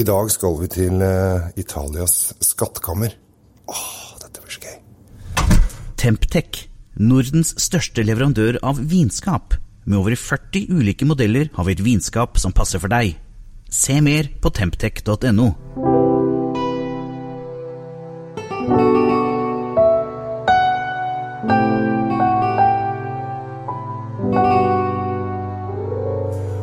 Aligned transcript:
I 0.00 0.04
dag 0.06 0.30
skal 0.32 0.54
vi 0.62 0.68
til 0.72 1.02
eh, 1.04 1.50
Italias 1.60 2.30
skattkammer. 2.40 3.12
Åh, 3.68 3.88
dette 4.22 4.40
blir 4.40 4.54
så 4.54 4.62
gøy. 4.62 4.78
Temptec, 6.00 6.60
Nordens 6.96 7.52
største 7.60 8.04
leverandør 8.06 8.62
av 8.64 8.80
vinskap. 8.80 9.58
Med 9.84 9.98
over 10.00 10.16
40 10.16 10.72
ulike 10.72 11.08
modeller 11.08 11.50
har 11.56 11.68
vi 11.68 11.76
et 11.76 11.84
vinskap 11.84 12.40
som 12.40 12.56
passer 12.56 12.80
for 12.80 12.92
deg. 12.92 13.18
Se 13.68 13.98
mer 14.00 14.32
på 14.40 14.54
temptec.no. 14.56 15.50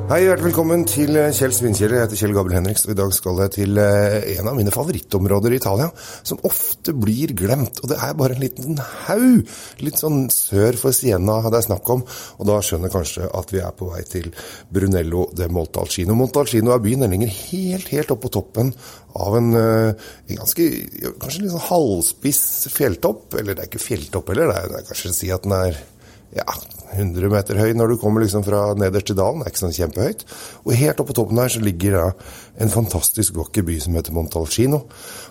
Hei, 0.07 0.21
hjertelig 0.23 0.53
velkommen 0.53 0.85
til 0.87 1.17
eh, 1.19 1.33
Kjell 1.35 1.51
Svinkjeller. 1.51 1.97
Jeg 1.97 2.05
heter 2.05 2.19
Kjell 2.21 2.31
Gabriel 2.37 2.61
Henriks, 2.61 2.85
og 2.85 2.93
i 2.93 2.95
dag 2.95 3.09
skal 3.11 3.41
jeg 3.43 3.51
til 3.57 3.79
eh, 3.83 4.37
en 4.37 4.47
av 4.47 4.55
mine 4.55 4.71
favorittområder 4.71 5.51
i 5.51 5.57
Italia, 5.59 5.89
som 6.23 6.39
ofte 6.47 6.93
blir 6.95 7.33
glemt. 7.35 7.81
Og 7.83 7.91
det 7.91 7.97
er 8.05 8.13
bare 8.15 8.37
en 8.37 8.39
liten 8.39 8.79
haug, 8.79 9.51
litt 9.83 9.99
sånn 9.99 10.29
sør 10.31 10.79
for 10.79 10.95
Siena 10.95 11.41
hadde 11.43 11.59
jeg 11.59 11.67
snakk 11.67 11.91
om. 11.91 12.05
Og 12.39 12.47
da 12.47 12.55
skjønner 12.63 12.93
kanskje 12.93 13.27
at 13.27 13.51
vi 13.51 13.59
er 13.59 13.75
på 13.75 13.89
vei 13.91 14.05
til 14.07 14.31
Brunello 14.71 15.27
de 15.35 15.51
Montalcino. 15.51 16.15
Montalcino 16.15 16.71
er 16.71 16.87
byen, 16.87 17.03
den 17.03 17.17
ligger 17.17 17.35
helt, 17.41 17.91
helt 17.91 18.15
oppe 18.15 18.29
på 18.29 18.35
toppen 18.39 18.71
av 19.27 19.35
en, 19.41 19.53
eh, 19.59 20.09
en 20.31 20.39
ganske, 20.45 20.69
kanskje 21.19 21.43
litt 21.43 21.57
sånn 21.57 21.67
halvspiss 21.67 22.41
fjelltopp. 22.79 23.41
Eller 23.41 23.59
det 23.59 23.67
er 23.67 23.73
ikke 23.73 23.85
fjelltopp 23.89 24.31
heller, 24.31 24.55
det 24.55 24.63
er, 24.63 24.71
det 24.71 24.81
er 24.85 24.89
kanskje 24.93 25.11
å 25.17 25.19
si 25.19 25.35
at 25.35 25.43
den 25.43 25.59
er 25.59 25.85
ja, 26.39 26.47
100 26.97 27.31
meter 27.31 27.59
høy 27.61 27.75
når 27.77 27.93
du 27.93 27.99
kommer 28.01 28.23
liksom 28.23 28.45
fra 28.45 28.71
nederst 28.77 29.11
til 29.11 29.17
dalen. 29.19 29.43
Det 29.43 29.47
er 29.47 29.53
ikke 29.53 29.63
sånn 29.63 29.75
kjempehøyt. 29.77 30.25
Og 30.65 30.77
helt 30.79 31.03
oppe 31.03 31.11
på 31.11 31.17
toppen 31.19 31.41
der 31.41 31.53
så 31.53 31.61
ligger 31.63 31.97
da 31.97 32.05
en 32.63 32.73
fantastisk 32.73 33.37
vakker 33.37 33.65
by 33.67 33.77
som 33.83 33.97
heter 33.97 34.15
Montalcino. 34.15 34.81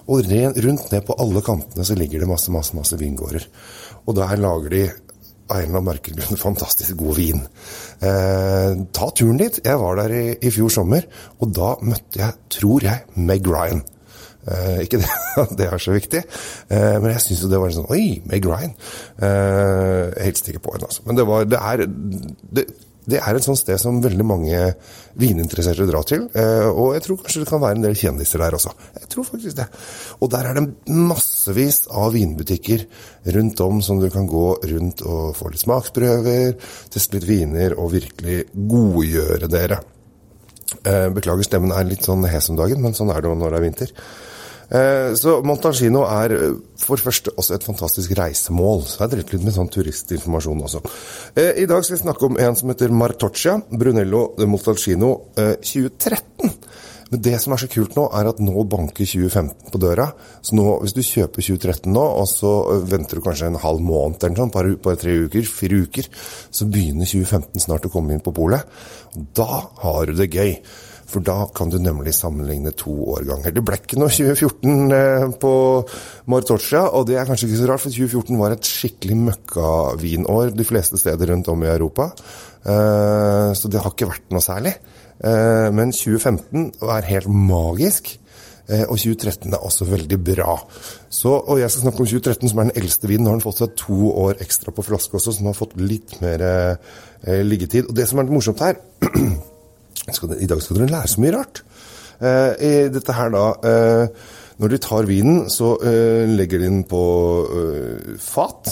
Og 0.06 0.30
rundt 0.30 0.92
ned 0.92 1.02
på 1.06 1.19
alle 1.23 1.42
kantene 1.47 1.87
så 1.87 1.98
ligger 1.98 2.23
det 2.23 2.31
masse, 2.31 2.55
masse, 2.55 2.77
masse 2.78 2.98
vingårder. 3.00 3.48
Og 4.06 4.17
der 4.19 4.39
lager 4.41 4.73
de 4.77 4.84
av 5.48 5.62
en 5.62 6.39
fantastisk 6.47 6.97
god 6.97 7.17
vin. 7.19 7.42
Eh, 8.01 8.70
ta 8.92 9.11
turen 9.11 9.39
dit. 9.41 9.61
Jeg 9.64 9.83
var 9.83 10.01
der 10.01 10.14
i, 10.14 10.25
i 10.42 10.55
fjor 10.55 10.73
sommer, 10.73 11.06
og 11.41 11.53
da 11.55 11.75
møtte 11.83 12.23
jeg, 12.23 12.41
tror 12.58 12.89
jeg, 12.89 13.06
Meg 13.17 13.47
Ryan. 13.47 13.84
Eh, 14.46 14.82
ikke 14.84 15.00
det, 15.02 15.12
det 15.58 15.69
er 15.69 15.82
så 15.82 15.94
viktig, 15.94 16.22
eh, 16.70 16.96
men 17.02 17.12
jeg 17.16 17.24
syns 17.24 17.44
jo 17.44 17.52
det 17.52 17.60
var 17.62 17.72
sånn 17.74 17.88
Oi, 17.92 18.20
Meg 18.30 18.46
Ryan. 18.46 18.74
Eh, 19.18 20.02
jeg 20.12 20.28
hilste 20.30 20.52
ikke 20.52 20.66
på 20.68 20.77
henne, 20.77 20.91
altså. 20.91 21.06
Men 21.06 21.18
det, 21.18 21.27
var, 21.27 21.48
det, 21.50 21.62
er, 21.72 21.83
det, 22.58 22.66
det 23.06 23.20
er 23.22 23.38
et 23.38 23.46
sånt 23.46 23.60
sted 23.60 23.78
som 23.78 23.98
veldig 24.02 24.27
mange 24.27 24.60
vininteresserte 25.18 25.86
drar 25.88 26.06
til. 26.08 26.28
Eh, 26.34 26.68
og 26.68 26.94
jeg 26.96 27.05
tror 27.06 27.20
kanskje 27.22 27.42
det 27.42 27.50
kan 27.50 27.62
være 27.62 27.78
en 27.78 27.86
del 27.86 27.98
kjendiser 27.98 28.42
der 28.42 28.58
også. 28.58 28.74
Jeg 29.00 29.10
tror 29.14 29.28
faktisk 29.30 29.58
det. 29.58 29.66
Og 30.20 30.30
der 30.34 30.50
er 30.50 30.58
det 30.58 30.66
massevis 30.90 31.84
av 31.90 32.14
vinbutikker 32.16 32.86
rundt 33.36 33.62
om 33.66 33.83
som 33.83 34.02
du 34.02 34.08
kan 34.14 34.30
gå 34.30 34.46
rundt 34.72 35.02
og 35.06 35.34
få 35.38 35.50
litt 35.52 35.62
smaksprøver, 35.62 36.56
teste 36.94 37.18
litt 37.18 37.28
viner 37.30 37.78
og 37.78 37.94
virkelig 37.94 38.44
godgjøre 38.55 39.50
dere. 39.50 39.83
Eh, 40.84 41.08
beklager, 41.14 41.46
stemmen 41.46 41.74
er 41.74 41.86
litt 41.88 42.06
sånn 42.06 42.27
hes 42.28 42.50
om 42.52 42.58
dagen, 42.58 42.82
men 42.82 42.96
sånn 42.96 43.12
er 43.14 43.22
det 43.22 43.30
jo 43.30 43.36
når 43.38 43.55
det 43.55 43.58
er 43.58 43.66
vinter. 43.66 43.92
Eh, 44.66 45.10
så 45.14 45.36
Montalcino 45.46 46.02
er 46.10 46.34
eh, 46.34 46.56
for 46.83 46.98
første 46.98 47.30
også 47.38 47.55
et 47.55 47.66
fantastisk 47.66 48.16
reisemål. 48.18 48.83
Så 48.88 49.05
jeg 49.05 49.14
drevet 49.14 49.34
litt 49.36 49.46
med 49.46 49.56
sånn 49.56 49.70
turistinformasjon 49.72 50.64
også. 50.68 50.83
I 51.38 51.68
dag 51.70 51.84
skal 51.86 51.96
vi 51.96 52.02
snakke 52.02 52.27
om 52.27 52.41
en 52.42 52.58
som 52.58 52.72
heter 52.72 52.94
Martoccia 52.94 53.60
Brunello 53.70 54.28
de 54.38 54.48
Montalcino 54.50 55.12
2013. 55.36 56.56
Men 57.12 57.22
det 57.22 57.36
som 57.42 57.54
er 57.54 57.62
så 57.62 57.68
kult 57.70 57.94
nå, 57.94 58.08
er 58.18 58.30
at 58.30 58.40
nå 58.42 58.64
banker 58.70 59.06
2015 59.06 59.70
på 59.70 59.80
døra. 59.82 60.08
Så 60.42 60.56
nå, 60.58 60.64
hvis 60.82 60.96
du 60.96 61.04
kjøper 61.06 61.44
2013 61.44 61.92
nå, 61.94 62.02
og 62.02 62.26
så 62.30 62.52
venter 62.88 63.20
du 63.20 63.24
kanskje 63.26 63.52
en 63.52 63.60
halv 63.62 63.84
måned 63.84 64.26
eller 64.26 64.42
sånn, 64.42 64.52
bare, 64.54 64.74
bare 64.82 65.00
tre 65.04 65.14
uker, 65.27 65.46
fire 65.46 65.84
uker, 65.86 66.11
så 66.50 66.66
begynner 66.66 67.06
2015 67.06 67.62
snart 67.68 67.86
å 67.86 67.92
komme 67.95 68.16
inn 68.16 68.24
på 68.24 68.34
polet. 68.34 68.66
Da 69.14 69.62
har 69.84 70.11
du 70.11 70.18
det 70.18 70.33
gøy. 70.34 70.58
For 71.06 71.22
da 71.22 71.45
kan 71.55 71.70
du 71.70 71.77
nemlig 71.78 72.16
sammenligne 72.16 72.72
to 72.74 72.90
årganger. 73.14 73.52
Det 73.55 73.62
ble 73.62 73.78
ikke 73.78 73.98
noe 74.00 74.11
2014 74.11 74.96
eh, 74.96 75.27
på 75.39 75.52
Martoccia, 76.33 76.83
og 76.98 77.06
det 77.06 77.20
er 77.20 77.28
kanskje 77.28 77.46
ikke 77.46 77.61
så 77.61 77.68
rart, 77.70 77.84
for 77.84 77.95
2014 77.95 78.40
var 78.40 78.56
et 78.56 78.66
skikkelig 78.66 79.18
møkkavinår 79.28 80.50
de 80.58 80.66
fleste 80.66 80.98
steder 80.98 81.30
rundt 81.30 81.52
om 81.52 81.62
i 81.62 81.70
Europa. 81.70 82.11
Eh, 82.66 83.52
så 83.55 83.70
det 83.70 83.84
har 83.84 83.95
ikke 83.95 84.11
vært 84.11 84.34
noe 84.34 84.42
særlig. 84.42 84.74
Eh, 85.24 85.68
men 85.74 85.92
2015 85.94 86.72
er 86.82 87.10
helt 87.12 87.28
magisk. 87.32 88.16
Og 88.66 88.96
2013 88.98 89.52
er 89.54 89.62
også 89.62 89.86
veldig 89.86 90.16
bra. 90.27 90.56
Så, 91.06 91.30
og 91.30 91.60
jeg 91.60 91.70
skal 91.70 91.84
snakke 91.84 92.00
om 92.02 92.08
2013, 92.10 92.50
som 92.50 92.58
er 92.58 92.66
den 92.66 92.80
eldste 92.80 93.06
vinen. 93.06 93.22
Nå 93.22 93.30
har 93.30 93.36
den 93.36 93.44
fått 93.44 93.60
seg 93.60 93.77
to 93.78 94.08
år 94.24 94.40
ekstra 94.42 94.74
på 94.74 94.82
flaske 94.82 95.14
også, 95.14 95.36
så 95.36 95.38
den 95.38 95.52
har 95.52 95.54
fått 95.54 95.77
litt 95.78 96.16
mer 96.18 96.42
eh, 96.42 97.44
liggetid. 97.46 97.86
Og 97.86 97.94
det 97.94 98.08
som 98.10 98.18
er 98.18 98.32
morsomt 98.34 98.64
her 98.66 98.80
I 100.42 100.50
dag 100.50 100.64
skal 100.64 100.80
dere 100.80 100.90
lære 100.96 101.12
så 101.14 101.22
mye 101.22 101.36
rart. 101.36 101.62
Eh, 102.16 102.52
I 102.64 102.74
dette 102.92 103.12
her 103.12 103.33
da 103.34 103.44
eh, 103.60 104.28
Når 104.56 104.72
de 104.72 104.78
tar 104.80 105.04
vinen, 105.04 105.42
så 105.52 105.74
eh, 105.84 106.24
legger 106.30 106.62
de 106.62 106.70
den 106.70 106.84
på 106.88 107.00
fat 108.24 108.70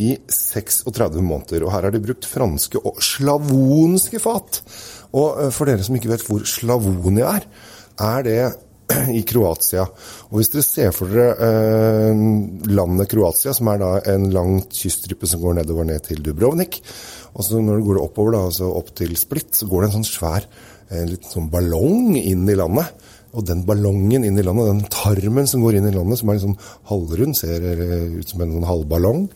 i 0.00 0.14
36 0.32 1.20
måneder. 1.20 1.66
Og 1.66 1.74
her 1.74 1.84
har 1.84 1.92
de 1.92 2.00
brukt 2.00 2.24
franske 2.24 2.80
og 2.80 3.02
slavonske 3.04 4.20
fat. 4.22 4.62
Og 5.16 5.48
for 5.54 5.68
dere 5.68 5.84
som 5.86 5.96
ikke 5.96 6.12
vet 6.12 6.24
hvor 6.26 6.44
Slavonia 6.48 7.32
er, 7.38 7.48
er 8.06 8.24
det 8.26 8.40
i 9.18 9.22
Kroatia. 9.26 9.86
Og 10.30 10.38
hvis 10.38 10.52
dere 10.52 10.66
ser 10.66 10.94
for 10.94 11.10
dere 11.10 11.34
eh, 11.48 12.22
landet 12.70 13.10
Kroatia, 13.10 13.54
som 13.56 13.72
er 13.72 13.82
da 13.82 13.92
en 14.12 14.28
lang 14.34 14.60
kyststripe 14.70 15.28
som 15.28 15.42
går 15.42 15.60
nedover 15.60 15.88
ned 15.88 16.04
til 16.06 16.22
Dubrovnik, 16.22 16.80
og 17.36 17.44
så 17.44 17.60
når 17.60 17.80
du 17.80 17.90
går 17.90 18.02
oppover, 18.04 18.36
da, 18.36 18.46
altså 18.48 18.70
opp 18.72 18.94
til 18.96 19.16
Split, 19.18 19.52
så 19.56 19.68
går 19.68 19.84
det 19.84 19.90
en 19.90 19.98
sånn 19.98 20.08
svær 20.08 20.48
en 20.94 21.10
liten 21.10 21.30
sånn 21.30 21.50
ballong 21.50 22.14
inn 22.18 22.46
i 22.48 22.56
landet. 22.58 22.92
Og 23.36 23.44
den 23.44 23.64
ballongen 23.68 24.24
inn 24.24 24.38
i 24.38 24.44
landet, 24.44 24.70
den 24.70 24.92
tarmen 24.92 25.48
som 25.50 25.64
går 25.64 25.80
inn 25.80 25.88
i 25.90 25.94
landet, 25.94 26.20
som 26.20 26.30
er 26.30 26.38
liksom 26.38 26.54
halvrund, 26.88 27.36
ser 27.36 27.64
ut 28.16 28.30
som 28.30 28.44
en 28.44 28.54
sånn 28.54 28.68
halvballong, 28.70 29.26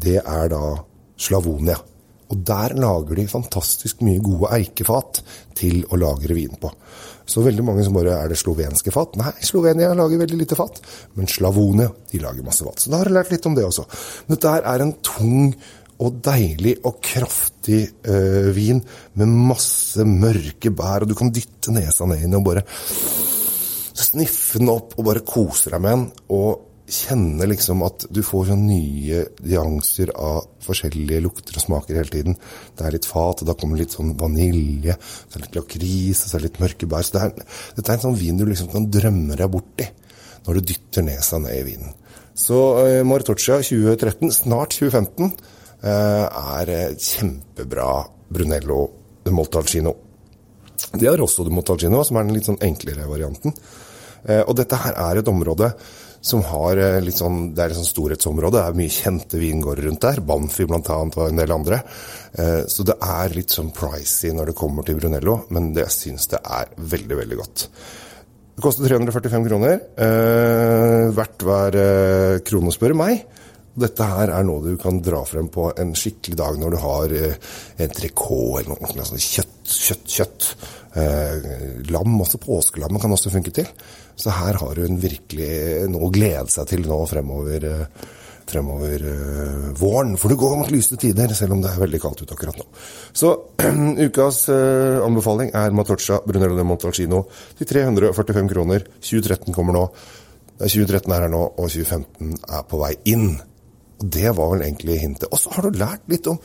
det 0.00 0.20
er 0.22 0.48
da 0.52 0.62
Slavonia. 1.20 1.76
Og 2.34 2.40
der 2.46 2.74
lager 2.82 3.20
de 3.20 3.28
fantastisk 3.30 4.02
mye 4.02 4.22
gode 4.24 4.50
eikefat 4.56 5.20
til 5.54 5.84
å 5.86 5.98
lagre 6.00 6.34
vin 6.34 6.56
på. 6.58 6.72
Så 7.24 7.44
veldig 7.44 7.64
mange 7.64 7.84
som 7.86 7.94
bare 7.96 8.18
Er 8.18 8.28
det 8.28 8.40
slovenske 8.40 8.92
fat? 8.92 9.14
Nei, 9.16 9.32
Slovenia 9.40 9.94
lager 9.94 10.20
veldig 10.20 10.40
lite 10.40 10.58
fat. 10.58 10.80
Men 11.14 11.30
Slavonia 11.30 11.88
de 12.10 12.20
lager 12.20 12.44
masse 12.44 12.66
fat. 12.66 12.82
Så 12.82 12.90
da 12.90 13.00
har 13.00 13.08
jeg 13.08 13.16
lært 13.16 13.32
litt 13.32 13.46
om 13.46 13.54
det 13.56 13.64
også. 13.64 13.86
Men 14.26 14.36
dette 14.36 14.58
er 14.74 14.84
en 14.84 14.94
tung 15.06 15.54
og 16.04 16.18
deilig 16.26 16.74
og 16.82 16.98
kraftig 17.06 17.84
øh, 18.10 18.50
vin 18.56 18.82
med 19.14 19.30
masse 19.30 20.02
mørke 20.04 20.72
bær, 20.74 21.04
og 21.04 21.12
du 21.12 21.14
kan 21.14 21.30
dytte 21.32 21.72
nesa 21.72 22.08
ned 22.10 22.24
i 22.24 22.26
den 22.26 22.40
og 22.40 22.48
bare 22.48 22.64
sniffe 23.94 24.58
den 24.58 24.72
opp 24.72 24.96
og 24.98 25.06
bare 25.06 25.22
kose 25.22 25.70
deg 25.70 25.84
med 25.84 25.94
den. 25.94 26.06
Og 26.34 26.73
kjenne 26.84 27.46
liksom 27.48 27.80
at 27.86 28.04
du 28.12 28.20
får 28.26 28.50
sånn 28.50 28.66
nye 28.68 29.22
nyanser 29.40 30.12
av 30.20 30.44
forskjellige 30.64 31.22
lukter 31.24 31.56
og 31.56 31.64
smaker 31.64 31.98
hele 32.00 32.12
tiden. 32.12 32.38
Det 32.76 32.84
er 32.84 32.96
litt 32.96 33.08
fat, 33.08 33.40
og 33.40 33.48
da 33.48 33.56
kommer 33.58 33.80
litt 33.80 33.96
sånn 33.96 34.12
vanilje, 34.20 34.96
så 35.00 35.32
er 35.32 35.40
det 35.40 35.46
litt 35.46 35.58
lakris, 35.60 36.22
og 36.22 36.28
så 36.28 36.36
er 36.36 36.44
det 36.44 36.50
litt 36.50 36.62
mørke 36.66 36.90
bær. 36.90 37.06
Så 37.06 37.16
det 37.16 37.24
er, 37.24 37.50
dette 37.78 37.88
er 37.88 37.98
en 37.98 38.06
sånn 38.06 38.20
vin 38.20 38.40
du 38.40 38.46
liksom 38.48 38.70
kan 38.72 38.88
drømme 38.92 39.40
deg 39.40 39.52
borti 39.52 39.90
når 40.44 40.60
du 40.60 40.72
dytter 40.72 41.06
nesa 41.06 41.40
ned 41.40 41.56
i 41.56 41.66
vinen. 41.66 41.98
Så 42.36 42.60
eh, 42.82 43.02
Maritoccia 43.06 43.60
2013, 43.62 44.32
snart 44.42 44.76
2015 44.76 45.36
Eh, 45.84 46.26
er 46.64 46.94
kjempebra 46.96 48.06
Brunello 48.32 48.86
de 49.24 49.32
Montalcino. 49.36 49.92
De 50.96 51.06
har 51.06 51.20
også 51.20 51.44
de 51.44 51.52
Montalcino, 51.52 52.00
som 52.04 52.16
er 52.16 52.24
den 52.24 52.38
litt 52.38 52.48
sånn 52.48 52.62
enklere 52.64 53.04
varianten. 53.10 53.52
Eh, 54.24 54.42
og 54.42 54.56
dette 54.58 54.78
her 54.80 54.96
er 55.06 55.20
et 55.20 55.30
område 55.30 55.70
som 56.24 56.40
har 56.48 56.80
eh, 56.80 57.00
litt 57.04 57.18
sånn 57.20 57.50
Det 57.52 57.60
er 57.64 57.74
et 57.74 57.78
sånn 57.78 57.88
storhetsområde. 57.88 58.56
Det 58.56 58.64
er 58.64 58.78
mye 58.78 58.94
kjente 58.94 59.40
vingårder 59.40 59.88
rundt 59.88 60.06
der. 60.06 60.22
Banfi 60.24 60.66
annet 60.68 61.18
og 61.20 61.26
en 61.26 61.42
del 61.42 61.54
andre. 61.54 61.82
Så 62.66 62.82
det 62.82 62.96
er 62.98 63.30
litt 63.30 63.52
sånn 63.54 63.68
pricy 63.70 64.32
når 64.34 64.48
det 64.50 64.56
kommer 64.58 64.82
til 64.82 64.96
Brunello, 64.98 65.36
men 65.54 65.68
det 65.76 65.84
syns 65.94 66.26
det 66.32 66.40
er 66.42 66.72
veldig, 66.74 67.18
veldig 67.20 67.36
godt. 67.38 67.62
Det 68.56 68.64
koster 68.64 68.90
345 68.90 69.46
kroner. 69.46 69.76
Verdt 71.14 71.46
hver 71.46 71.78
krone, 72.42 72.74
spør 72.74 72.96
meg. 72.98 73.22
Dette 73.74 74.06
her 74.06 74.30
er 74.30 74.44
noe 74.46 74.62
du 74.62 74.76
kan 74.78 75.00
dra 75.02 75.24
frem 75.26 75.48
på 75.50 75.66
en 75.80 75.94
skikkelig 75.98 76.36
dag 76.38 76.58
når 76.60 76.74
du 76.74 76.78
har 76.78 77.14
entrecôte 77.14 77.82
en 77.82 77.94
trikot 77.96 78.58
eller 78.60 78.82
noe 78.84 79.06
sånt. 79.08 79.22
Kjøtt, 79.24 79.54
kjøtt, 79.66 80.04
kjøtt. 80.14 80.50
Eh, 80.94 81.46
lam, 81.90 82.20
også 82.22 82.38
påskelammet 82.38 83.02
kan 83.02 83.14
også 83.14 83.32
funke 83.34 83.50
til. 83.54 83.66
Så 84.14 84.30
her 84.30 84.60
har 84.60 84.78
du 84.78 85.00
virkelig 85.02 85.88
noe 85.90 86.06
å 86.06 86.12
glede 86.14 86.46
seg 86.54 86.68
til 86.70 86.86
nå 86.86 87.00
fremover. 87.10 87.66
Eh, 87.70 88.12
fremover 88.44 89.00
våren. 89.80 90.18
For 90.20 90.28
det 90.30 90.36
går 90.38 90.58
mot 90.60 90.70
lyse 90.70 90.98
tider, 91.00 91.32
selv 91.34 91.56
om 91.56 91.62
det 91.64 91.70
er 91.72 91.80
veldig 91.80 92.00
kaldt 92.02 92.20
ute 92.22 92.36
akkurat 92.36 92.58
nå. 92.60 92.66
Så 93.16 93.30
ukas 94.06 94.42
anbefaling 94.52 95.54
er 95.56 95.72
Matoccia 95.74 96.18
Brunello 96.28 96.58
de 96.58 96.66
Montalcino 96.68 97.22
til 97.56 97.70
345 97.72 98.52
kroner. 98.52 98.84
2013 99.00 99.56
kommer 99.56 99.78
nå. 99.78 99.86
2013 100.60 101.16
er 101.16 101.24
her 101.24 101.32
nå, 101.32 101.42
og 101.56 101.72
2015 101.72 102.36
er 102.52 102.68
på 102.68 102.82
vei 102.84 102.92
inn. 103.10 103.32
Det 104.04 104.30
var 104.36 104.50
vel 104.52 104.64
egentlig 104.66 104.98
hintet. 105.00 105.28
Og 105.32 105.40
så 105.40 105.52
har 105.54 105.64
du 105.64 105.78
lært 105.80 106.04
litt 106.12 106.26
om 106.28 106.38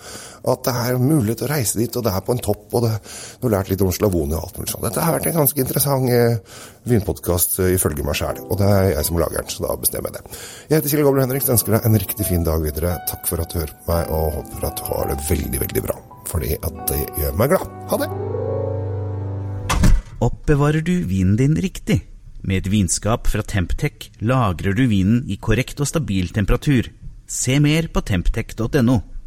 at 0.50 0.64
det 0.68 0.74
er 0.86 1.02
mulig 1.02 1.36
å 1.44 1.50
reise 1.50 1.80
dit, 1.80 1.96
og 2.00 2.06
det 2.06 2.14
er 2.16 2.24
på 2.26 2.36
en 2.36 2.42
topp, 2.44 2.66
og 2.78 2.86
det, 2.86 2.92
du 3.40 3.48
har 3.48 3.56
lært 3.58 3.72
litt 3.74 3.84
om 3.84 3.92
Slavonia 3.94 4.40
og 4.40 4.48
alt 4.48 4.60
mulig 4.62 4.72
sånt. 4.72 4.86
Dette 4.88 5.04
har 5.04 5.18
vært 5.18 5.30
en 5.32 5.40
ganske 5.42 5.64
interessant 5.64 6.14
eh, 6.14 6.60
vinpodkast 6.90 7.60
eh, 7.64 7.74
ifølge 7.76 8.06
meg 8.08 8.20
sjæl, 8.20 8.44
og 8.48 8.62
det 8.62 8.70
er 8.70 8.92
jeg 8.94 9.08
som 9.10 9.20
lager 9.20 9.42
den, 9.42 9.54
så 9.54 9.66
da 9.66 9.78
bestemmer 9.82 10.14
jeg 10.14 10.20
det. 10.20 10.40
Jeg 10.70 10.78
heter 10.78 10.94
Kjell 10.94 11.08
Gobler 11.08 11.26
Henriks, 11.26 11.52
ønsker 11.56 11.76
deg 11.76 11.90
en 11.90 12.00
riktig 12.06 12.30
fin 12.30 12.46
dag 12.48 12.64
videre. 12.64 12.96
Takk 13.10 13.28
for 13.30 13.44
at 13.44 13.52
du 13.52 13.60
hører 13.62 13.76
på 13.76 13.92
meg, 13.92 14.14
og 14.16 14.38
håper 14.40 14.70
at 14.70 14.80
du 14.80 14.86
har 14.92 15.12
det 15.12 15.20
veldig, 15.28 15.64
veldig 15.66 15.86
bra. 15.90 15.98
Fordi 16.30 16.54
at 16.60 16.86
det 16.92 17.02
gjør 17.20 17.42
meg 17.42 17.56
glad. 17.56 17.74
Ha 17.92 18.04
det! 18.04 18.10
Oppbevarer 20.20 20.84
du 20.84 20.96
vinen 21.08 21.38
din 21.40 21.56
riktig? 21.60 22.02
Med 22.44 22.62
et 22.62 22.70
vinskap 22.72 23.28
fra 23.28 23.44
Temptec 23.44 24.10
lagrer 24.24 24.76
du 24.76 24.86
vinen 24.88 25.24
i 25.28 25.36
korrekt 25.40 25.80
og 25.84 25.90
stabil 25.90 26.32
temperatur. 26.36 26.88
Se 27.30 27.60
mer 27.60 27.88
på 27.94 28.02
temptec.no. 28.02 29.19